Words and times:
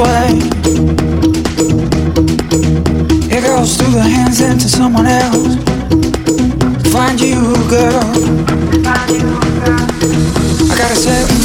sway. 0.00 0.28
It 3.36 3.42
goes 3.42 3.76
through 3.76 3.92
the 3.92 4.02
hands 4.02 4.40
into 4.40 4.68
someone 4.68 5.06
else. 5.06 5.56
Find 6.92 7.20
you, 7.20 7.40
girl. 7.68 8.06
I 10.70 10.74
gotta 10.78 10.96
say. 10.96 11.39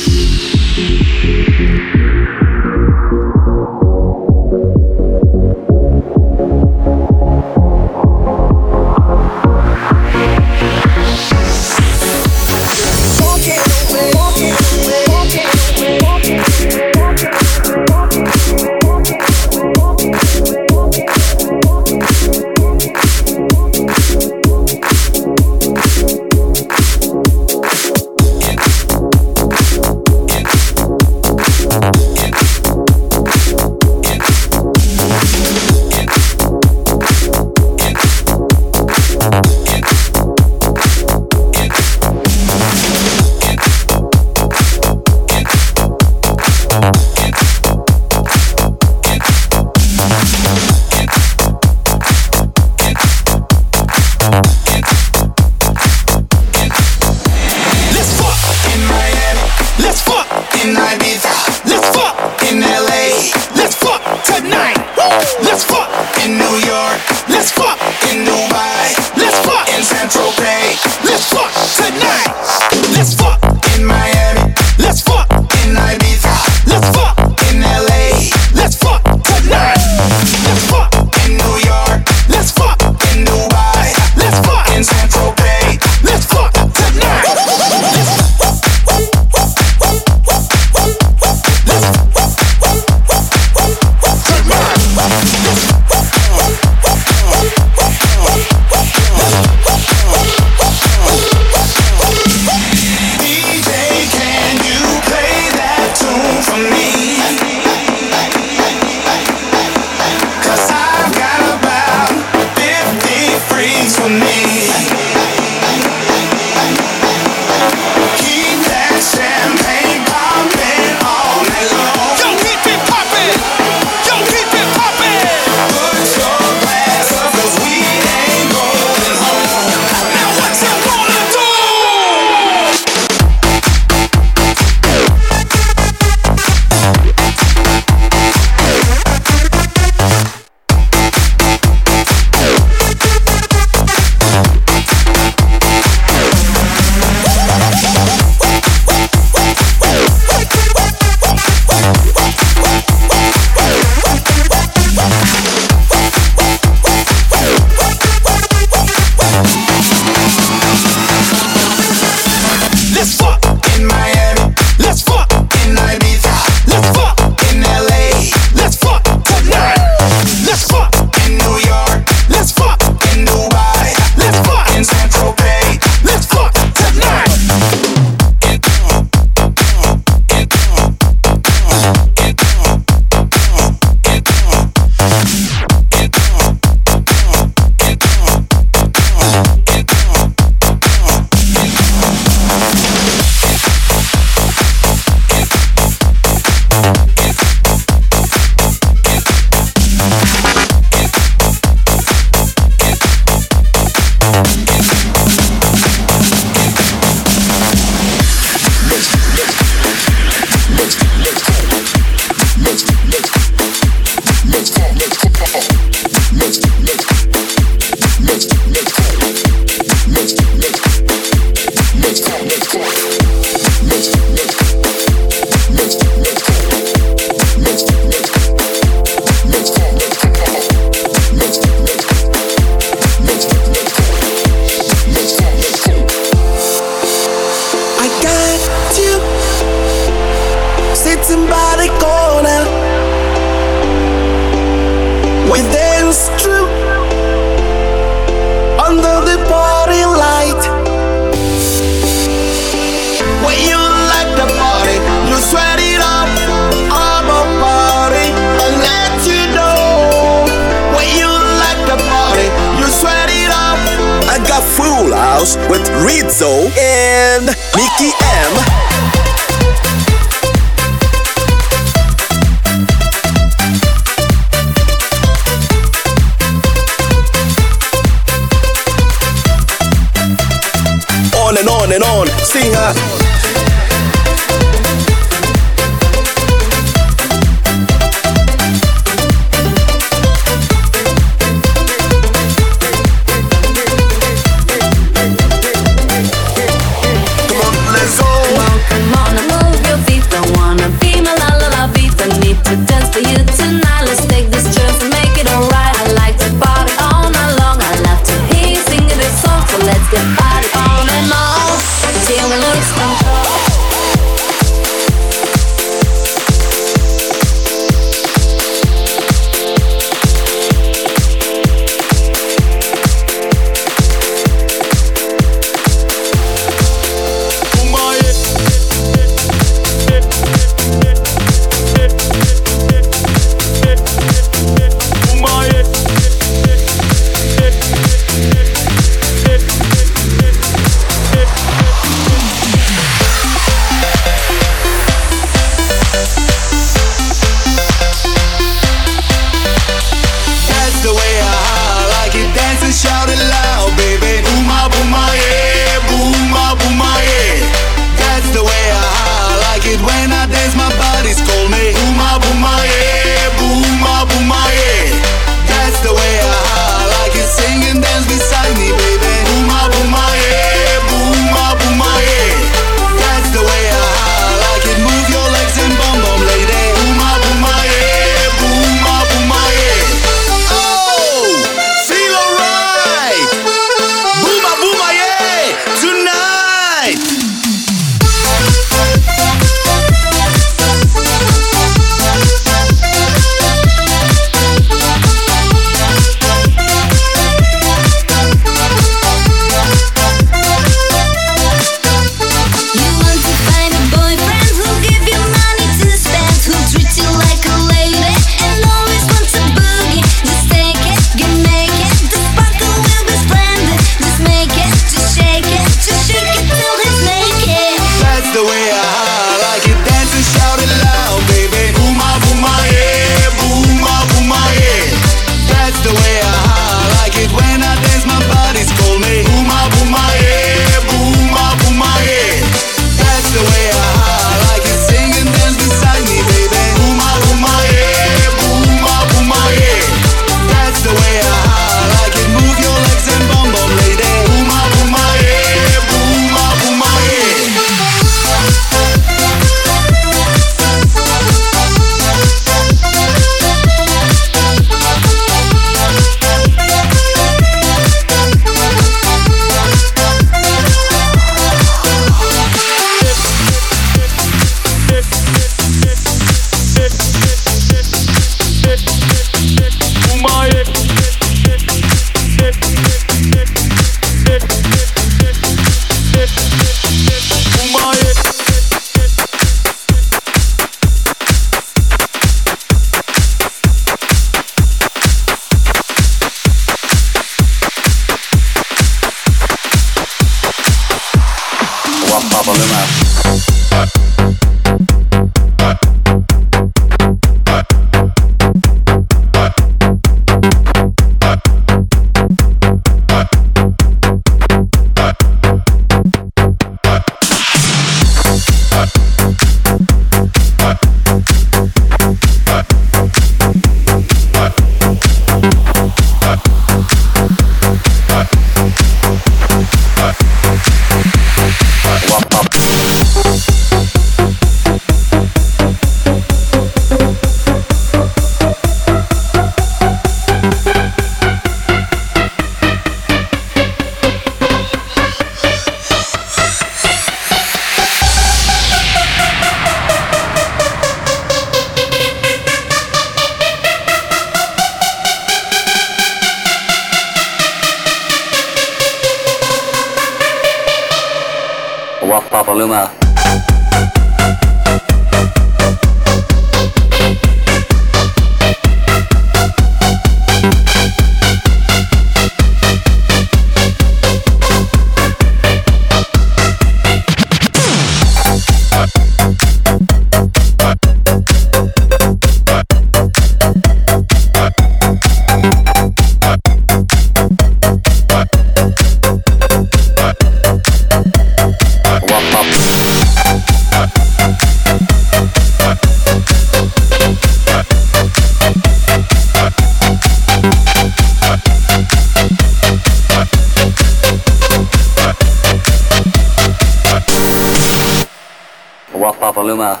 Papaluma, 599.44 600.00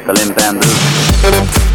Kalim 0.00 0.32
bamboo. 0.32 1.65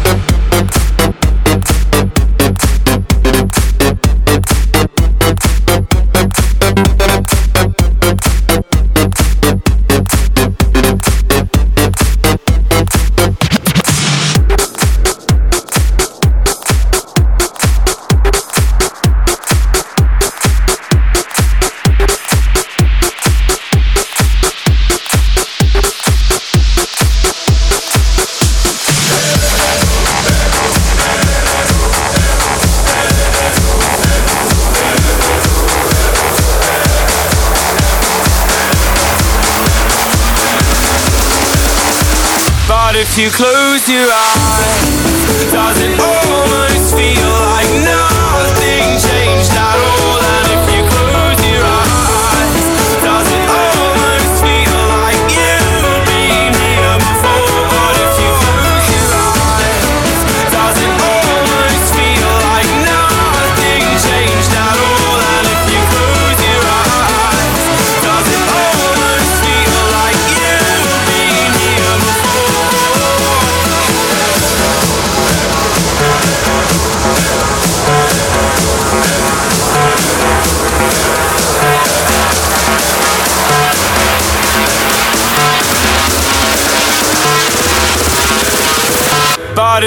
you 43.18 43.28
close 43.30 43.90
your 43.90 44.08
eyes 44.10 44.41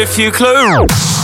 few 0.05 0.31
clues. 0.31 1.14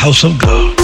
House 0.00 0.24
of 0.24 0.38
God. 0.38 0.79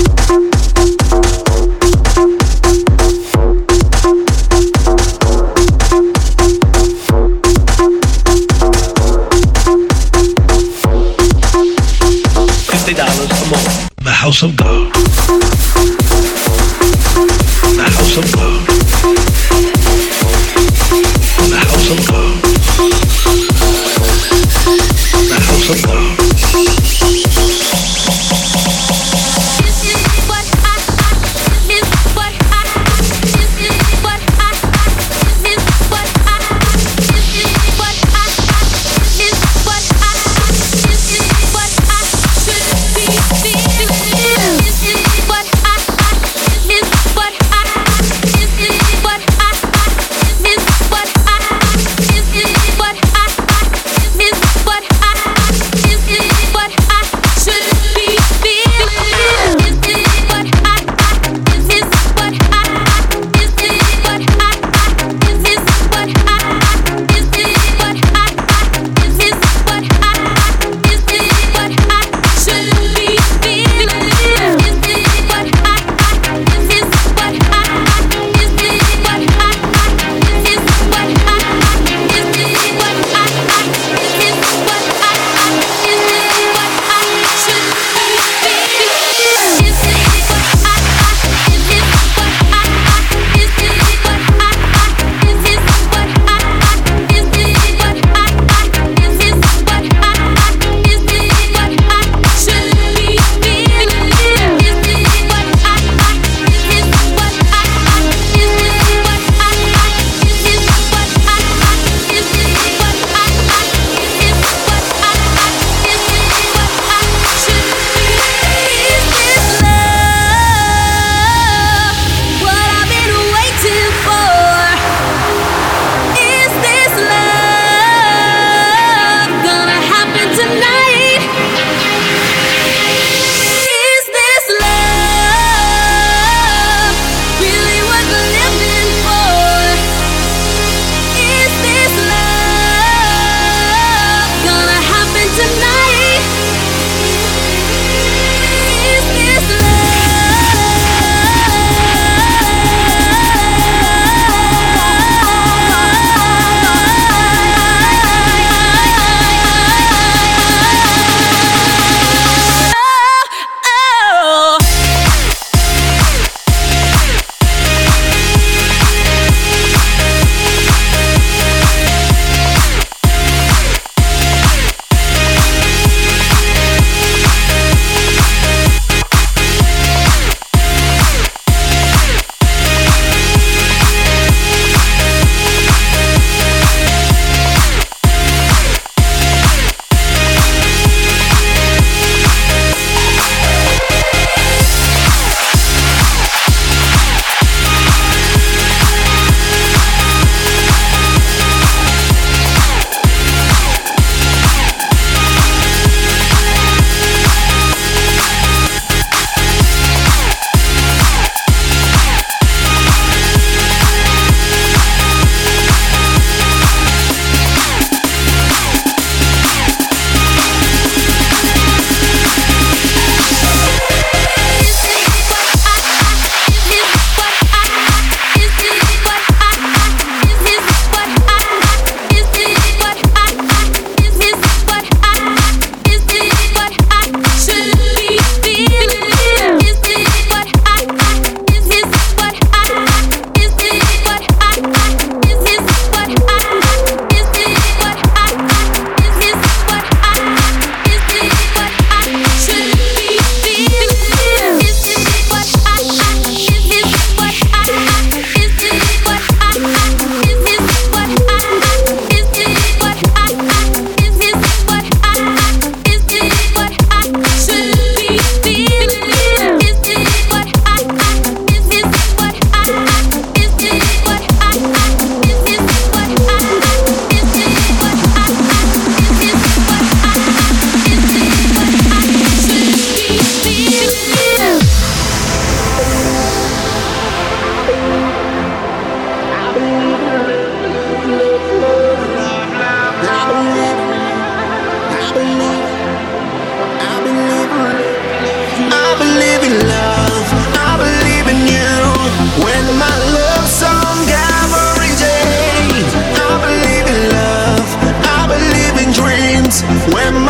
When 309.69 310.26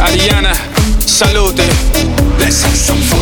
Ariana, 0.00 0.54
salute. 1.00 1.62
Let's 2.38 2.62
have 2.62 2.74
some 2.74 2.96
fun. 2.96 3.20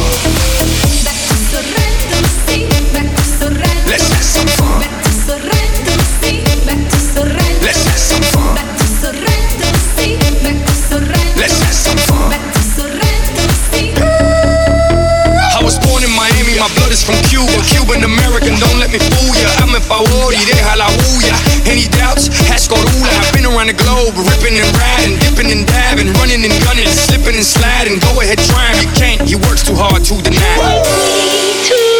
Let's 3.87 4.09
have 4.09 4.22
some 4.22 4.47
fun. 4.47 4.81
Let's 4.81 5.35
have 7.85 7.99
some 7.99 8.18
fun. 8.29 8.59
Let's 11.37 11.59
have 11.62 11.74
some 11.74 11.99
fun. 11.99 12.35
I 15.51 15.61
was 15.64 15.79
born 15.81 16.05
in 16.05 16.11
Miami, 16.14 16.59
my 16.59 16.68
blood 16.76 16.93
is 16.93 17.03
from 17.03 17.16
Cuba. 17.26 17.51
Cuban 17.66 18.05
American, 18.05 18.55
don't 18.61 18.79
let 18.79 18.93
me 18.93 18.99
fool 18.99 19.35
ya. 19.35 19.51
I'm 19.59 19.74
in 19.74 19.83
favor 19.83 20.31
deja 20.31 20.76
la 20.76 20.87
around 23.69 23.77
the 23.77 23.85
globe, 23.85 24.14
ripping 24.27 24.59
and 24.59 24.77
riding, 24.77 25.19
dipping 25.19 25.53
and 25.53 25.66
diving, 25.66 26.12
running 26.14 26.45
and 26.45 26.64
gunning, 26.64 26.87
slipping 26.87 27.37
and 27.37 27.45
sliding. 27.45 27.99
Go 28.01 28.21
ahead, 28.21 28.39
try 28.39 28.73
him, 28.73 28.89
you 28.89 28.95
can't. 28.95 29.29
He 29.29 29.37
works 29.37 29.62
too 29.62 29.75
hard 29.75 30.05
to 30.05 30.23
deny. 30.23 31.98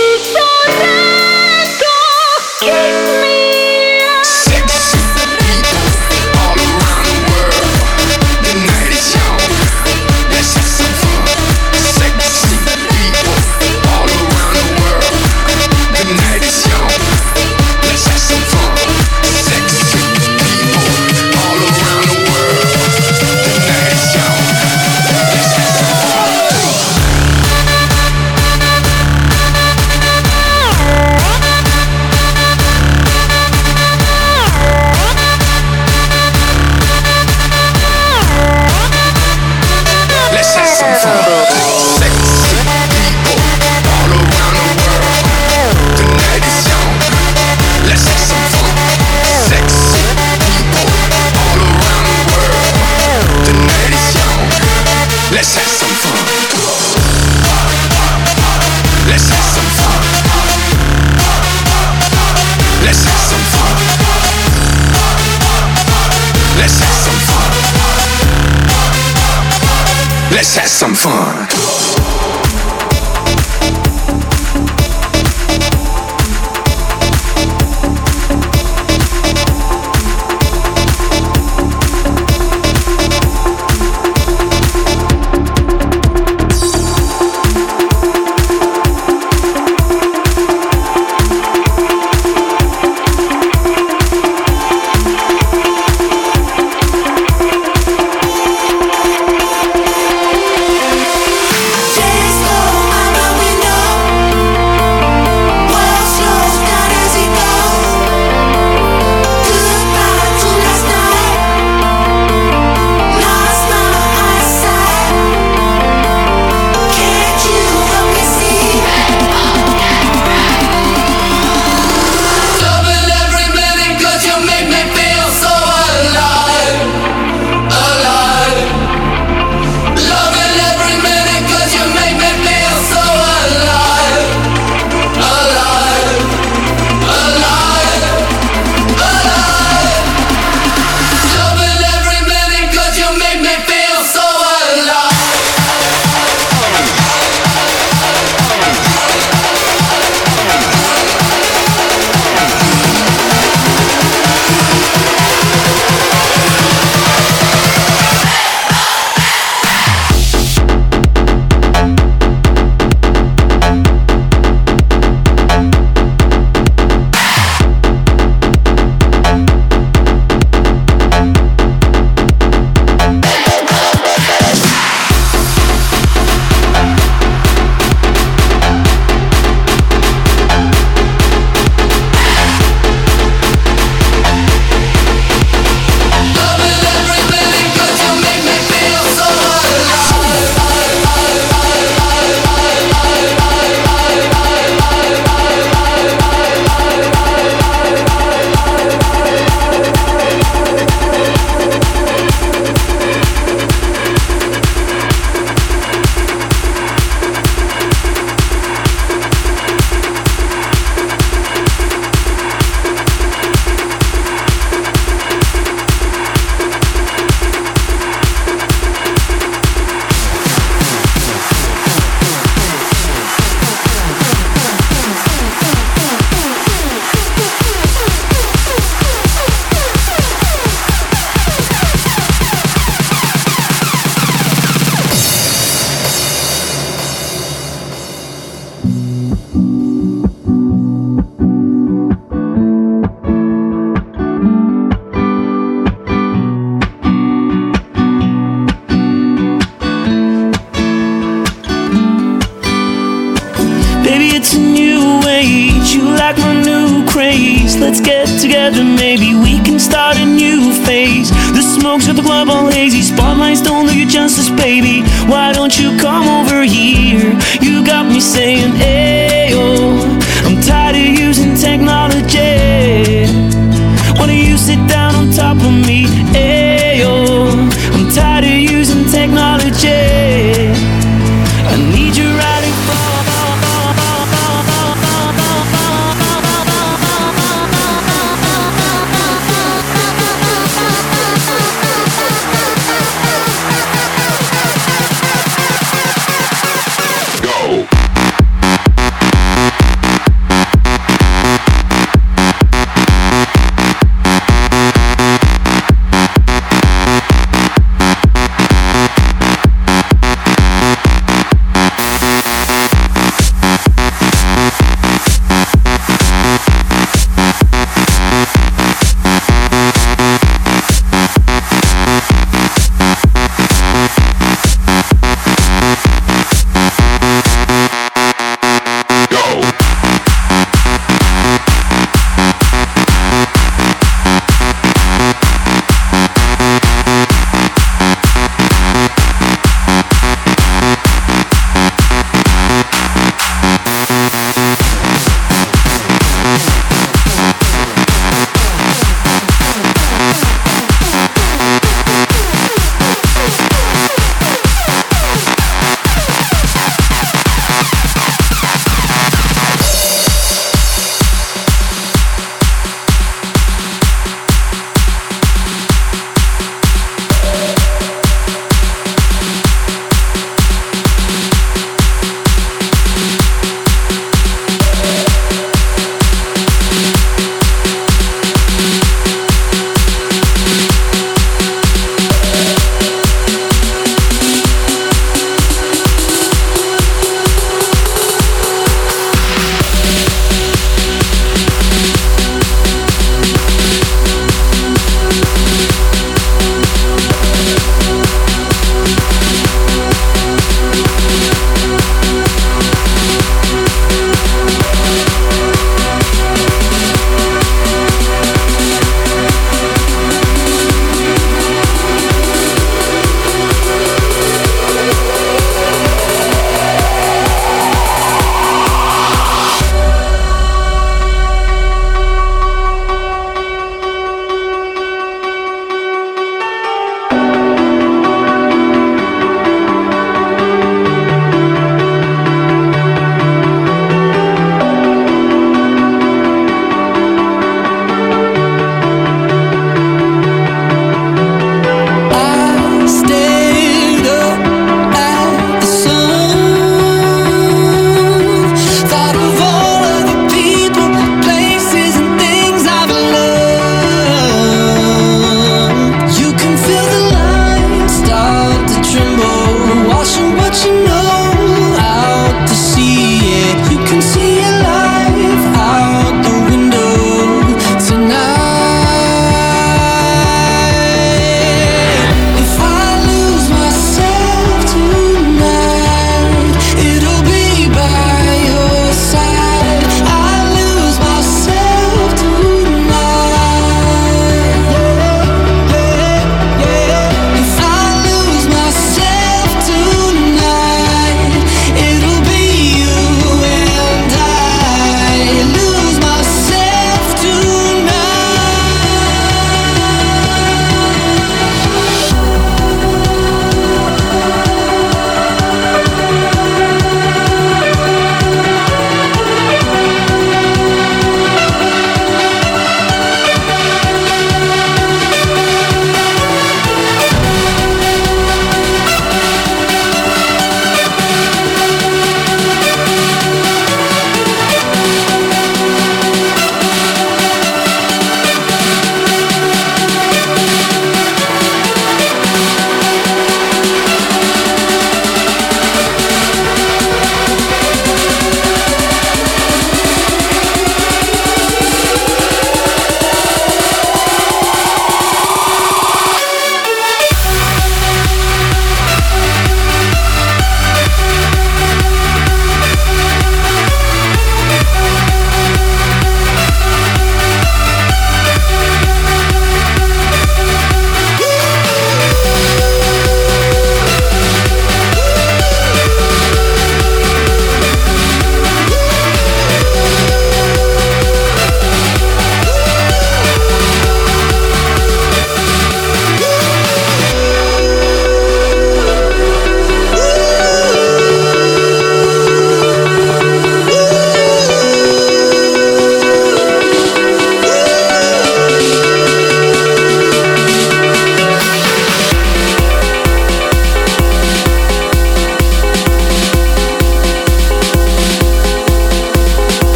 Smokes 261.81 262.09
of 262.09 262.17
the 262.17 262.23
club 262.23 262.49
all 262.49 262.69
hazy, 262.69 263.03
spotlights 263.03 263.61
don't 263.61 263.87
do 263.87 263.97
you 263.99 264.07
justice, 264.07 264.51
baby. 264.51 265.03
Why 265.31 265.53
don't 265.53 265.79
you 265.79 265.97
come 265.99 266.27
over 266.29 266.63
here? 266.63 267.33
You 267.61 267.85
got 267.85 268.07
me 268.07 268.21
saying, 268.21 268.73
Ayo. 268.75 269.55
Oh, 269.55 270.45
I'm 270.47 270.61
tired 270.61 270.97
of 270.97 271.19
using 271.27 271.55
technology. 271.55 272.48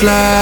Feels 0.00 0.39